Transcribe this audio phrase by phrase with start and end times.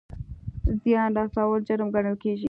[0.81, 2.39] زیان رسول جرم ګڼل کیږي